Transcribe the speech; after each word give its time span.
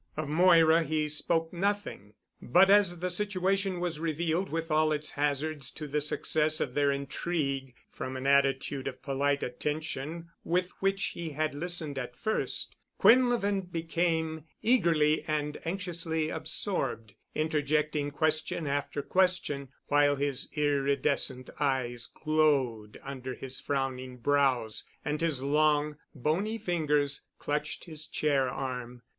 Of 0.17 0.27
Moira 0.27 0.81
he 0.81 1.07
spoke 1.07 1.53
nothing, 1.53 2.15
but 2.41 2.71
as 2.71 3.01
the 3.01 3.09
situation 3.11 3.79
was 3.79 3.99
revealed 3.99 4.49
with 4.49 4.71
all 4.71 4.91
its 4.91 5.11
hazards 5.11 5.69
to 5.73 5.87
the 5.87 6.01
success 6.01 6.59
of 6.59 6.73
their 6.73 6.91
intrigue, 6.91 7.75
from 7.91 8.17
an 8.17 8.25
attitude 8.25 8.87
of 8.87 9.03
polite 9.03 9.43
attention 9.43 10.29
with 10.43 10.71
which 10.79 11.09
he 11.13 11.29
had 11.33 11.53
listened 11.53 11.99
at 11.99 12.15
first, 12.15 12.75
Quinlevin 12.99 13.61
became 13.71 14.45
eagerly 14.63 15.21
and 15.27 15.59
anxiously 15.65 16.29
absorbed, 16.31 17.13
interjecting 17.35 18.09
question 18.09 18.65
after 18.65 19.03
question, 19.03 19.67
while 19.89 20.15
his 20.15 20.49
iridescent 20.53 21.51
eyes 21.59 22.07
glowed 22.07 22.99
under 23.03 23.35
his 23.35 23.59
frowning 23.59 24.17
brows 24.17 24.83
and 25.05 25.21
his 25.21 25.43
long, 25.43 25.95
bony 26.15 26.57
fingers 26.57 27.21
clutched 27.37 27.83
his 27.83 28.07
chair 28.07 28.49
arm. 28.49 29.03